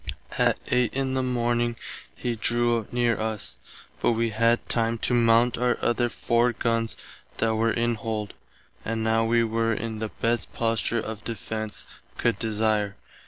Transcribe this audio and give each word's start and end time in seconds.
At 0.39 0.59
8 0.71 0.95
in 0.95 1.13
the 1.13 1.21
morning 1.21 1.75
he 2.15 2.35
drew 2.35 2.87
near 2.91 3.19
us, 3.19 3.59
but 3.99 4.13
wee 4.13 4.31
had 4.31 4.67
time 4.67 4.97
to 4.97 5.13
mount 5.13 5.59
our 5.59 5.77
other 5.79 6.09
four 6.09 6.53
guns 6.53 6.97
that 7.37 7.53
were 7.53 7.69
in 7.69 7.93
hold, 7.93 8.33
and 8.83 9.03
now 9.03 9.25
wee 9.25 9.43
were 9.43 9.75
in 9.75 9.99
the 9.99 10.09
best 10.09 10.51
posture 10.53 10.97
of 10.99 11.23
defence 11.23 11.85
could 12.17 12.39
desire. 12.39 12.95